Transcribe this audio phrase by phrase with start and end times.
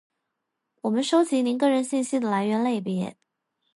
[0.81, 3.13] 我们收集您个人信息的来源类别；